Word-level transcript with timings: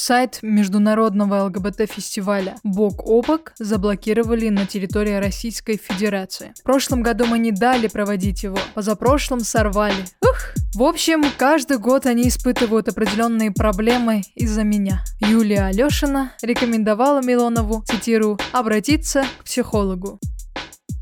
Сайт 0.00 0.38
международного 0.42 1.46
ЛГБТ-фестиваля 1.46 2.54
«Бок 2.62 3.04
о 3.04 3.20
бок» 3.20 3.52
заблокировали 3.58 4.48
на 4.48 4.64
территории 4.64 5.14
Российской 5.14 5.76
Федерации. 5.76 6.52
В 6.56 6.62
прошлом 6.62 7.02
году 7.02 7.26
мы 7.26 7.40
не 7.40 7.50
дали 7.50 7.88
проводить 7.88 8.44
его, 8.44 8.56
позапрошлом 8.74 9.40
сорвали. 9.40 10.04
Ух! 10.22 10.54
В 10.76 10.84
общем, 10.84 11.24
каждый 11.36 11.78
год 11.78 12.06
они 12.06 12.28
испытывают 12.28 12.86
определенные 12.86 13.50
проблемы 13.50 14.22
из-за 14.36 14.62
меня. 14.62 15.02
Юлия 15.18 15.64
Алешина 15.64 16.30
рекомендовала 16.42 17.20
Милонову, 17.20 17.82
цитирую, 17.84 18.38
«обратиться 18.52 19.24
к 19.40 19.44
психологу». 19.46 20.20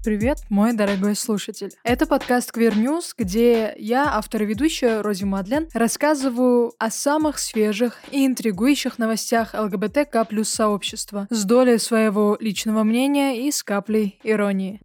Привет, 0.06 0.38
мой 0.50 0.72
дорогой 0.72 1.16
слушатель. 1.16 1.72
Это 1.82 2.06
подкаст 2.06 2.56
Queer 2.56 2.74
News, 2.74 3.06
где 3.18 3.74
я, 3.76 4.14
автор 4.14 4.44
и 4.44 4.46
ведущая 4.46 5.00
Рози 5.00 5.24
Мадлен, 5.24 5.66
рассказываю 5.74 6.74
о 6.78 6.90
самых 6.92 7.40
свежих 7.40 7.98
и 8.12 8.24
интригующих 8.24 9.00
новостях 9.00 9.52
ЛГБТК 9.52 10.24
плюс 10.24 10.48
сообщества 10.48 11.26
с 11.30 11.44
долей 11.44 11.78
своего 11.78 12.36
личного 12.38 12.84
мнения 12.84 13.48
и 13.48 13.50
с 13.50 13.64
каплей 13.64 14.20
иронии. 14.22 14.80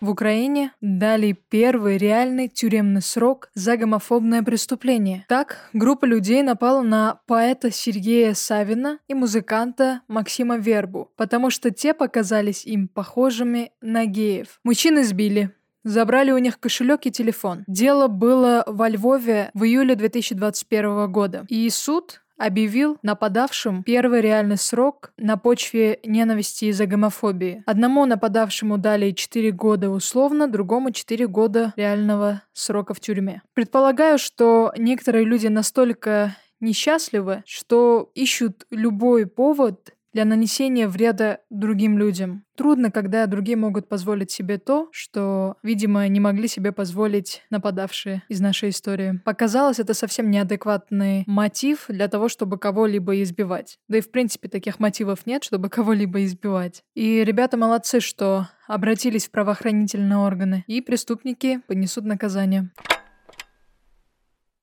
В 0.00 0.10
Украине 0.10 0.72
дали 0.80 1.36
первый 1.48 1.98
реальный 1.98 2.48
тюремный 2.48 3.02
срок 3.02 3.50
за 3.54 3.76
гомофобное 3.76 4.42
преступление. 4.42 5.24
Так, 5.28 5.70
группа 5.72 6.04
людей 6.04 6.42
напала 6.42 6.82
на 6.82 7.20
поэта 7.26 7.72
Сергея 7.72 8.34
Савина 8.34 9.00
и 9.08 9.14
музыканта 9.14 10.02
Максима 10.06 10.56
Вербу, 10.56 11.10
потому 11.16 11.50
что 11.50 11.72
те 11.72 11.94
показались 11.94 12.64
им 12.64 12.86
похожими 12.86 13.72
на 13.80 14.06
геев. 14.06 14.60
Мужчин 14.62 15.00
избили, 15.00 15.50
Забрали 15.84 16.32
у 16.32 16.38
них 16.38 16.60
кошелек 16.60 17.06
и 17.06 17.10
телефон. 17.10 17.64
Дело 17.66 18.08
было 18.08 18.62
во 18.66 18.88
Львове 18.88 19.50
в 19.54 19.64
июле 19.64 19.94
2021 19.94 21.10
года. 21.10 21.46
И 21.48 21.70
суд 21.70 22.20
объявил 22.38 22.98
нападавшим 23.02 23.82
первый 23.82 24.20
реальный 24.20 24.56
срок 24.56 25.12
на 25.18 25.36
почве 25.36 26.00
ненависти 26.04 26.66
из-за 26.66 26.86
гомофобии. 26.86 27.62
Одному 27.66 28.06
нападавшему 28.06 28.78
дали 28.78 29.10
4 29.10 29.50
года 29.52 29.90
условно, 29.90 30.48
другому 30.48 30.92
4 30.92 31.26
года 31.26 31.72
реального 31.76 32.42
срока 32.52 32.94
в 32.94 33.00
тюрьме. 33.00 33.42
Предполагаю, 33.54 34.18
что 34.18 34.72
некоторые 34.76 35.24
люди 35.24 35.48
настолько 35.48 36.36
несчастливы, 36.60 37.42
что 37.46 38.10
ищут 38.14 38.66
любой 38.70 39.26
повод 39.26 39.92
для 40.12 40.24
нанесения 40.24 40.88
вреда 40.88 41.38
другим 41.50 41.98
людям. 41.98 42.44
Трудно, 42.56 42.90
когда 42.90 43.26
другие 43.26 43.56
могут 43.56 43.88
позволить 43.88 44.30
себе 44.30 44.58
то, 44.58 44.88
что, 44.90 45.56
видимо, 45.62 46.06
не 46.08 46.18
могли 46.18 46.48
себе 46.48 46.72
позволить 46.72 47.42
нападавшие 47.50 48.22
из 48.28 48.40
нашей 48.40 48.70
истории. 48.70 49.20
Показалось, 49.24 49.78
это 49.78 49.94
совсем 49.94 50.30
неадекватный 50.30 51.22
мотив 51.26 51.84
для 51.88 52.08
того, 52.08 52.28
чтобы 52.28 52.58
кого-либо 52.58 53.22
избивать. 53.22 53.78
Да 53.88 53.98
и, 53.98 54.00
в 54.00 54.10
принципе, 54.10 54.48
таких 54.48 54.80
мотивов 54.80 55.26
нет, 55.26 55.44
чтобы 55.44 55.68
кого-либо 55.68 56.24
избивать. 56.24 56.82
И 56.94 57.22
ребята 57.22 57.56
молодцы, 57.56 58.00
что 58.00 58.48
обратились 58.66 59.28
в 59.28 59.30
правоохранительные 59.30 60.18
органы, 60.18 60.64
и 60.66 60.80
преступники 60.80 61.60
понесут 61.68 62.04
наказание. 62.04 62.70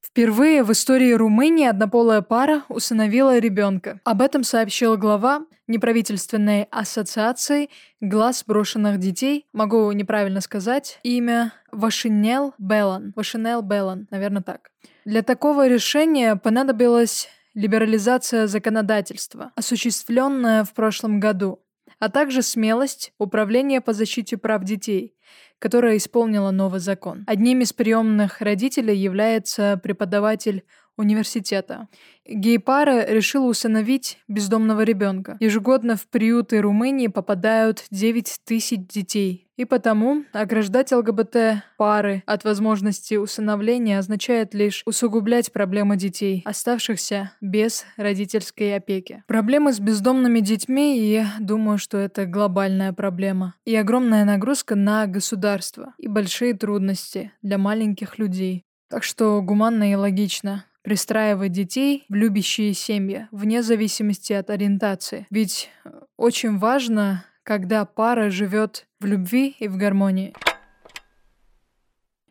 Впервые 0.06 0.64
в 0.64 0.72
истории 0.72 1.12
Румынии 1.14 1.66
однополая 1.68 2.22
пара 2.22 2.64
усыновила 2.70 3.40
ребенка. 3.40 4.00
Об 4.04 4.22
этом 4.22 4.44
сообщил 4.44 4.98
глава 4.98 5.46
неправительственной 5.68 6.68
ассоциации 6.70 7.70
«Глаз 8.00 8.44
брошенных 8.46 9.00
детей». 9.00 9.48
Могу 9.52 9.92
неправильно 9.92 10.42
сказать 10.42 11.00
имя 11.02 11.54
Вашинел 11.72 12.54
Белан. 12.60 13.14
Вашинел 13.16 13.64
Белан, 13.64 14.08
наверное, 14.12 14.44
так. 14.44 14.70
Для 15.06 15.24
такого 15.24 15.68
решения 15.68 16.36
понадобилась 16.36 17.28
либерализация 17.56 18.46
законодательства, 18.46 19.54
осуществленная 19.56 20.66
в 20.66 20.74
прошлом 20.74 21.20
году, 21.20 21.65
а 22.00 22.10
также 22.10 22.42
смелость 22.42 23.14
Управления 23.18 23.82
по 23.82 23.94
защите 23.94 24.38
прав 24.38 24.64
детей, 24.64 25.16
которая 25.60 25.98
исполнила 25.98 26.52
новый 26.52 26.80
закон. 26.80 27.24
Одним 27.28 27.62
из 27.62 27.74
приемных 27.74 28.42
родителей 28.42 28.98
является 28.98 29.80
преподаватель 29.82 30.64
университета. 30.98 31.88
Гей-пара 32.28 33.06
решила 33.06 33.48
усыновить 33.48 34.20
бездомного 34.28 34.82
ребенка. 34.82 35.38
Ежегодно 35.40 35.96
в 35.96 36.08
приюты 36.08 36.60
Румынии 36.60 37.08
попадают 37.08 37.86
9 37.92 38.40
тысяч 38.46 38.88
детей. 38.88 39.46
И 39.58 39.64
потому 39.64 40.26
ограждать 40.34 40.92
ЛГБТ-пары 40.92 42.24
от 42.26 42.44
возможности 42.44 43.16
усыновления 43.16 44.00
означает 44.00 44.54
лишь 44.54 44.82
усугублять 44.86 45.54
проблемы 45.54 45.96
детей, 45.96 46.42
оставшихся 46.46 47.32
без 47.40 47.86
родительской 47.96 48.76
опеки. 48.76 49.24
Проблемы 49.28 49.72
с 49.72 49.80
бездомными 49.80 50.42
детьми, 50.42 51.00
и 51.00 51.24
думаю, 51.40 51.78
что 51.78 51.98
это 51.98 52.26
глобальная 52.26 52.92
проблема. 52.92 53.56
И 53.64 53.76
огромная 53.76 54.26
нагрузка 54.26 54.76
на 54.76 55.08
государство, 55.08 55.94
и 55.98 56.08
большие 56.08 56.54
трудности 56.54 57.32
для 57.42 57.58
маленьких 57.58 58.18
людей. 58.18 58.64
Так 58.90 59.04
что 59.04 59.42
гуманно 59.42 59.92
и 59.92 59.96
логично 59.96 60.66
пристраивать 60.86 61.52
детей 61.52 62.06
в 62.08 62.14
любящие 62.14 62.74
семьи, 62.74 63.28
вне 63.32 63.64
зависимости 63.64 64.34
от 64.34 64.50
ориентации. 64.50 65.26
Ведь 65.32 65.70
э, 65.84 65.90
очень 66.16 66.58
важно, 66.60 67.26
когда 67.44 67.86
пара 67.86 68.30
живет 68.30 68.86
в 69.00 69.06
любви 69.06 69.56
и 69.60 69.68
в 69.68 69.78
гармонии. 69.78 70.34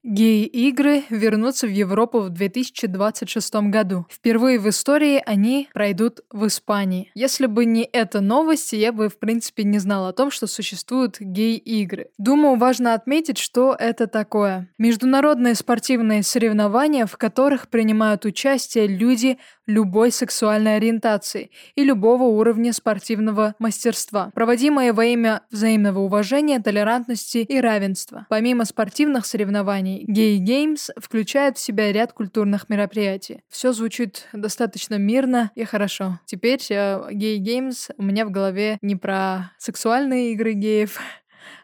Гей-игры 0.05 1.05
вернутся 1.09 1.67
в 1.67 1.71
Европу 1.71 2.21
в 2.21 2.29
2026 2.29 3.55
году. 3.71 4.05
Впервые 4.11 4.59
в 4.59 4.69
истории 4.69 5.23
они 5.25 5.71
пройдут 5.73 6.21
в 6.31 6.47
Испании. 6.47 7.11
Если 7.15 7.47
бы 7.47 7.65
не 7.65 7.89
эта 7.91 8.21
новость, 8.21 8.75
я 8.75 8.93
бы, 8.93 9.09
в 9.09 9.17
принципе, 9.17 9.65
не 9.65 9.79
знала 9.79 10.11
о 10.11 10.13
том, 10.13 10.31
что 10.31 10.47
существуют 10.47 11.17
гей-игры. 11.21 12.09
Думаю, 12.19 12.57
важно 12.57 12.93
отметить, 12.93 13.39
что 13.39 13.75
это 13.79 14.07
такое. 14.07 14.69
Международные 14.77 15.55
спортивные 15.55 16.23
соревнования, 16.23 17.07
в 17.07 17.17
которых 17.17 17.69
принимают 17.69 18.27
участие 18.27 18.87
люди 18.87 19.39
любой 19.67 20.11
сексуальной 20.11 20.77
ориентации 20.77 21.51
и 21.75 21.85
любого 21.85 22.25
уровня 22.25 22.73
спортивного 22.73 23.55
мастерства, 23.59 24.31
проводимые 24.35 24.93
во 24.93 25.05
имя 25.05 25.43
взаимного 25.51 26.01
уважения, 26.01 26.61
толерантности 26.61 27.39
и 27.39 27.61
равенства. 27.61 28.27
Помимо 28.29 28.65
спортивных 28.65 29.27
соревнований, 29.27 30.05
Gay 30.07 30.39
Games 30.39 30.91
включает 30.97 31.57
в 31.57 31.61
себя 31.61 31.93
ряд 31.93 32.13
культурных 32.13 32.69
мероприятий. 32.69 33.43
Все 33.49 33.73
звучит 33.73 34.29
достаточно 34.33 34.97
мирно 34.97 35.51
и 35.55 35.65
хорошо. 35.65 36.21
Теперь 36.27 36.61
э, 36.71 36.75
Gay 37.13 37.39
Games 37.39 37.93
у 37.97 38.03
меня 38.03 38.27
в 38.27 38.31
голове 38.31 38.79
не 38.83 38.97
про 38.97 39.53
сексуальные 39.59 40.33
игры 40.33 40.53
геев, 40.53 40.99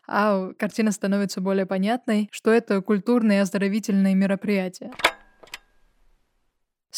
а 0.07 0.53
картина 0.59 0.91
становится 0.91 1.41
более 1.41 1.67
понятной, 1.67 2.29
что 2.33 2.51
это 2.51 2.81
культурные 2.81 3.39
и 3.39 3.43
оздоровительные 3.43 4.15
мероприятия. 4.15 4.91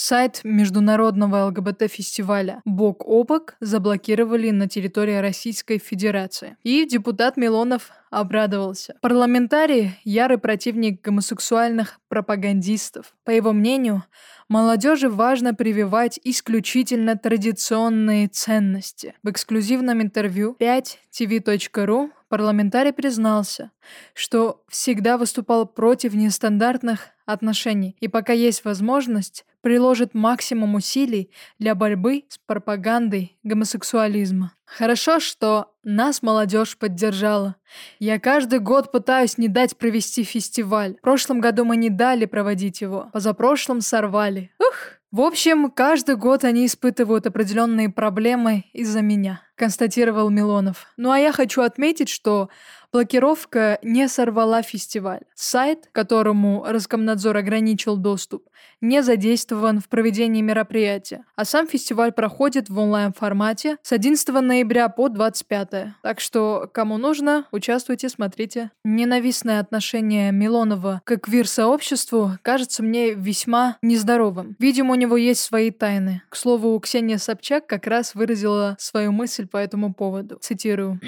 Сайт 0.05 0.41
международного 0.43 1.47
ЛГБТ-фестиваля 1.47 2.61
«Бок 2.65 3.07
о 3.07 3.23
бок» 3.23 3.55
заблокировали 3.61 4.51
на 4.51 4.69
территории 4.69 5.15
Российской 5.19 5.79
Федерации. 5.79 6.57
И 6.65 6.85
депутат 6.87 7.37
Милонов 7.37 7.93
обрадовался. 8.11 8.97
Парламентарий– 9.01 9.93
ярый 10.03 10.39
противник 10.39 11.03
гомосексуальных 11.03 12.01
пропагандистов. 12.09 13.15
По 13.23 13.31
его 13.31 13.53
мнению, 13.53 14.03
молодежи 14.49 15.09
важно 15.09 15.55
прививать 15.55 16.19
исключительно 16.25 17.17
традиционные 17.17 18.27
ценности. 18.27 19.15
В 19.23 19.31
эксклюзивном 19.31 20.03
интервью 20.03 20.57
5tv.ru 20.59 22.11
парламентарий 22.29 22.93
признался, 22.93 23.71
что 24.15 24.65
всегда 24.69 25.17
выступал 25.17 25.65
против 25.65 26.15
нестандартных 26.15 27.11
отношений 27.27 27.97
и 28.01 28.09
пока 28.09 28.33
есть 28.33 28.65
возможность, 28.65 29.45
приложит 29.61 30.15
максимум 30.15 30.75
усилий 30.75 31.31
для 31.59 31.75
борьбы 31.75 32.25
с 32.29 32.39
пропагандой 32.39 33.39
гомосексуализма. 33.43 34.53
Хорошо, 34.77 35.21
что 35.21 35.75
нас 35.85 36.23
молодежь 36.23 36.79
поддержала. 36.79 37.57
Я 37.99 38.19
каждый 38.19 38.59
год 38.59 38.91
пытаюсь 38.91 39.37
не 39.37 39.49
дать 39.49 39.77
провести 39.77 40.25
фестиваль. 40.25 40.97
В 40.99 41.03
прошлом 41.03 41.41
году 41.41 41.65
мы 41.65 41.77
не 41.77 41.91
дали 41.91 42.25
проводить 42.25 42.81
его, 42.81 43.11
позапрошлом 43.13 43.81
сорвали. 43.81 44.51
Ух! 44.59 45.03
В 45.13 45.21
общем, 45.21 45.71
каждый 45.71 46.17
год 46.17 46.43
они 46.43 46.65
испытывают 46.65 47.27
определенные 47.27 47.91
проблемы 47.91 48.65
из-за 48.73 49.03
меня, 49.03 49.43
констатировал 49.57 50.31
Милонов. 50.31 50.87
Ну 50.97 51.11
а 51.11 51.19
я 51.19 51.33
хочу 51.33 51.61
отметить, 51.61 52.09
что 52.09 52.49
блокировка 52.93 53.79
не 53.83 54.09
сорвала 54.09 54.63
фестиваль. 54.63 55.21
Сайт, 55.35 55.91
которому 55.93 56.65
Роскомнадзор 56.67 57.37
ограничил 57.37 57.99
доступ, 57.99 58.49
не 58.81 59.03
задействован 59.03 59.81
в 59.81 59.91
проведении 59.91 60.41
мероприятия, 60.41 61.25
а 61.37 61.45
сам 61.45 61.67
фестиваль 61.69 62.13
проходит 62.13 62.71
в 62.71 62.79
онлайн-формате 62.79 63.77
с 63.83 63.93
11 63.93 64.29
ноября 64.29 64.62
ноября 64.63 64.89
по 64.89 65.09
25. 65.09 65.87
Так 66.03 66.21
что, 66.21 66.71
кому 66.73 66.97
нужно, 66.97 67.47
участвуйте, 67.51 68.09
смотрите. 68.09 68.71
Ненавистное 68.85 69.59
отношение 69.59 70.31
Милонова 70.31 71.03
к 71.05 71.17
квир-сообществу 71.17 72.39
кажется 72.43 72.85
мне 72.85 73.13
весьма 73.15 73.77
нездоровым. 73.83 74.55
Видимо, 74.61 74.93
у 74.93 74.95
него 74.95 75.17
есть 75.17 75.41
свои 75.41 75.73
тайны. 75.73 76.23
К 76.29 76.37
слову, 76.37 76.79
Ксения 76.79 77.19
Собчак 77.19 77.67
как 77.67 77.89
раз 77.89 78.15
выразила 78.15 78.77
свою 78.79 79.11
мысль 79.11 79.49
по 79.49 79.57
этому 79.57 79.93
поводу. 79.93 80.39
Цитирую. 80.41 81.01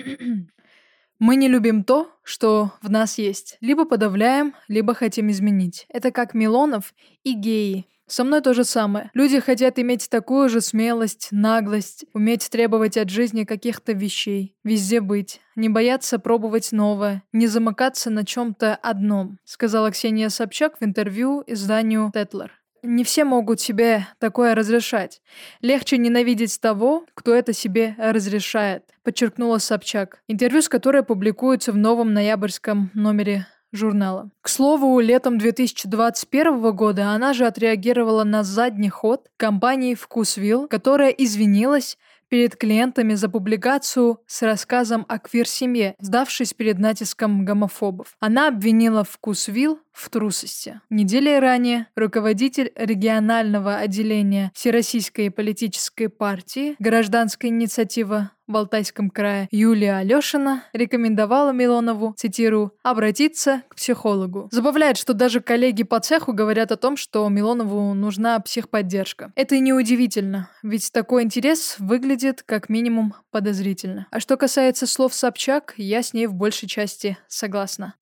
Мы 1.20 1.36
не 1.36 1.46
любим 1.46 1.84
то, 1.84 2.10
что 2.24 2.72
в 2.82 2.90
нас 2.90 3.18
есть. 3.18 3.56
Либо 3.60 3.84
подавляем, 3.84 4.52
либо 4.66 4.94
хотим 4.94 5.30
изменить. 5.30 5.86
Это 5.88 6.10
как 6.10 6.34
Милонов 6.34 6.92
и 7.22 7.34
геи. 7.34 7.86
Со 8.06 8.22
мной 8.24 8.42
то 8.42 8.52
же 8.52 8.64
самое. 8.64 9.10
Люди 9.14 9.40
хотят 9.40 9.78
иметь 9.78 10.10
такую 10.10 10.48
же 10.48 10.60
смелость, 10.60 11.28
наглость, 11.30 12.04
уметь 12.12 12.48
требовать 12.50 12.96
от 12.96 13.08
жизни 13.08 13.44
каких-то 13.44 13.92
вещей, 13.92 14.54
везде 14.62 15.00
быть, 15.00 15.40
не 15.56 15.68
бояться 15.68 16.18
пробовать 16.18 16.72
новое, 16.72 17.22
не 17.32 17.46
замыкаться 17.46 18.10
на 18.10 18.26
чем-то 18.26 18.74
одном, 18.74 19.38
сказала 19.44 19.90
Ксения 19.90 20.28
Собчак 20.28 20.78
в 20.78 20.84
интервью 20.84 21.42
изданию 21.46 22.10
Тетлер. 22.12 22.52
Не 22.82 23.02
все 23.02 23.24
могут 23.24 23.62
себе 23.62 24.06
такое 24.18 24.54
разрешать. 24.54 25.22
Легче 25.62 25.96
ненавидеть 25.96 26.60
того, 26.60 27.06
кто 27.14 27.34
это 27.34 27.54
себе 27.54 27.94
разрешает, 27.96 28.84
подчеркнула 29.02 29.56
Собчак. 29.56 30.18
Интервью 30.28 30.60
с 30.60 30.68
которой 30.68 31.02
публикуется 31.02 31.72
в 31.72 31.78
новом 31.78 32.12
ноябрьском 32.12 32.90
номере 32.92 33.46
журнала. 33.76 34.30
К 34.40 34.48
слову, 34.48 34.98
летом 35.00 35.38
2021 35.38 36.72
года 36.74 37.10
она 37.10 37.32
же 37.32 37.46
отреагировала 37.46 38.24
на 38.24 38.42
задний 38.42 38.88
ход 38.88 39.28
компании 39.36 39.94
«Вкусвилл», 39.94 40.68
которая 40.68 41.10
извинилась 41.10 41.98
перед 42.28 42.56
клиентами 42.56 43.14
за 43.14 43.28
публикацию 43.28 44.18
с 44.26 44.42
рассказом 44.42 45.04
о 45.08 45.18
квир-семье, 45.18 45.94
сдавшись 46.00 46.52
перед 46.52 46.78
натиском 46.78 47.44
гомофобов. 47.44 48.16
Она 48.18 48.48
обвинила 48.48 49.04
«Вкусвилл» 49.04 49.78
в 49.92 50.10
трусости. 50.10 50.80
Неделей 50.90 51.38
ранее 51.38 51.86
руководитель 51.94 52.72
регионального 52.74 53.76
отделения 53.76 54.50
Всероссийской 54.54 55.30
политической 55.30 56.08
партии 56.08 56.74
«Гражданская 56.80 57.50
инициатива» 57.50 58.32
в 58.46 58.56
Алтайском 58.56 59.10
крае 59.10 59.48
Юлия 59.50 59.96
Алешина 59.96 60.64
рекомендовала 60.72 61.52
Милонову, 61.52 62.14
цитирую, 62.16 62.72
«обратиться 62.82 63.62
к 63.68 63.76
психологу». 63.76 64.48
Забавляет, 64.50 64.96
что 64.96 65.14
даже 65.14 65.40
коллеги 65.40 65.82
по 65.82 66.00
цеху 66.00 66.32
говорят 66.32 66.72
о 66.72 66.76
том, 66.76 66.96
что 66.96 67.28
Милонову 67.28 67.94
нужна 67.94 68.38
психподдержка. 68.40 69.32
Это 69.34 69.54
и 69.54 69.60
неудивительно, 69.60 70.50
ведь 70.62 70.92
такой 70.92 71.22
интерес 71.22 71.76
выглядит 71.78 72.42
как 72.42 72.68
минимум 72.68 73.14
подозрительно. 73.30 74.06
А 74.10 74.20
что 74.20 74.36
касается 74.36 74.86
слов 74.86 75.14
Собчак, 75.14 75.74
я 75.76 76.02
с 76.02 76.12
ней 76.12 76.26
в 76.26 76.34
большей 76.34 76.68
части 76.68 77.16
согласна. 77.28 77.94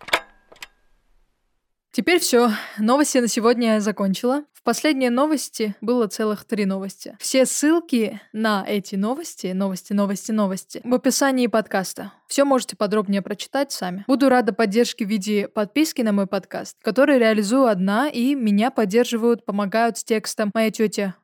Теперь 1.92 2.20
все. 2.20 2.50
Новости 2.78 3.18
на 3.18 3.28
сегодня 3.28 3.74
я 3.74 3.80
закончила. 3.80 4.44
Последние 4.64 5.10
новости 5.10 5.74
было 5.80 6.06
целых 6.06 6.44
три 6.44 6.66
новости. 6.66 7.16
Все 7.18 7.46
ссылки 7.46 8.20
на 8.32 8.64
эти 8.66 8.94
новости, 8.94 9.48
новости, 9.48 9.92
новости, 9.92 10.30
новости, 10.30 10.80
в 10.84 10.94
описании 10.94 11.48
подкаста. 11.48 12.12
Все 12.28 12.44
можете 12.44 12.76
подробнее 12.76 13.22
прочитать 13.22 13.72
сами. 13.72 14.04
Буду 14.06 14.28
рада 14.28 14.52
поддержке 14.52 15.04
в 15.04 15.08
виде 15.08 15.48
подписки 15.48 16.02
на 16.02 16.12
мой 16.12 16.28
подкаст, 16.28 16.76
который 16.80 17.18
реализую 17.18 17.66
одна, 17.66 18.08
и 18.08 18.36
меня 18.36 18.70
поддерживают, 18.70 19.44
помогают 19.44 19.98
с 19.98 20.04
текстом 20.04 20.52
моя 20.54 20.70
тетя 20.70 21.16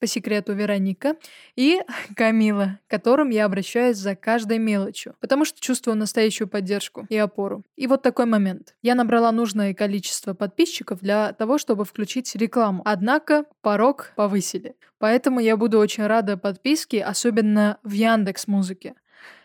по 0.00 0.06
секрету 0.06 0.54
Вероника, 0.54 1.16
и 1.54 1.80
Камила, 2.16 2.80
к 2.86 2.90
которым 2.90 3.30
я 3.30 3.44
обращаюсь 3.44 3.96
за 3.96 4.16
каждой 4.16 4.58
мелочью, 4.58 5.14
потому 5.20 5.44
что 5.44 5.60
чувствую 5.60 5.96
настоящую 5.96 6.48
поддержку 6.48 7.06
и 7.08 7.16
опору. 7.16 7.62
И 7.76 7.86
вот 7.86 8.02
такой 8.02 8.26
момент. 8.26 8.74
Я 8.82 8.94
набрала 8.94 9.30
нужное 9.30 9.74
количество 9.74 10.34
подписчиков 10.34 11.00
для 11.00 11.32
того, 11.32 11.58
чтобы 11.58 11.84
включить 11.84 12.34
рекламу. 12.34 12.82
Однако 12.84 13.44
порог 13.60 14.12
повысили. 14.16 14.74
Поэтому 14.98 15.40
я 15.40 15.56
буду 15.56 15.78
очень 15.78 16.06
рада 16.06 16.36
подписке, 16.36 17.02
особенно 17.02 17.78
в 17.82 17.92
Яндекс 17.92 18.46
Музыке. 18.46 18.94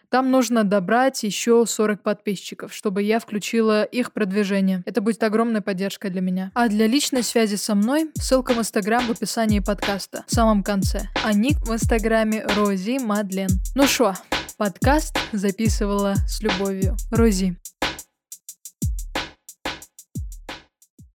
Там 0.09 0.31
нужно 0.31 0.63
добрать 0.63 1.23
еще 1.23 1.65
40 1.65 2.01
подписчиков, 2.01 2.73
чтобы 2.73 3.03
я 3.03 3.19
включила 3.19 3.83
их 3.83 4.13
продвижение. 4.13 4.83
Это 4.85 5.01
будет 5.01 5.21
огромная 5.23 5.61
поддержка 5.61 6.09
для 6.09 6.21
меня. 6.21 6.51
А 6.53 6.67
для 6.67 6.87
личной 6.87 7.23
связи 7.23 7.55
со 7.55 7.75
мной 7.75 8.11
ссылка 8.15 8.53
в 8.53 8.59
Инстаграм 8.59 9.05
в 9.05 9.11
описании 9.11 9.59
подкаста, 9.59 10.23
в 10.27 10.33
самом 10.33 10.63
конце. 10.63 11.09
А 11.23 11.33
ник 11.33 11.57
в 11.61 11.73
Инстаграме 11.73 12.45
Рози 12.55 12.99
Мадлен. 12.99 13.49
Ну 13.75 13.87
шо, 13.87 14.13
подкаст 14.57 15.17
записывала 15.31 16.15
с 16.27 16.41
любовью. 16.41 16.95
Рози. 17.11 17.55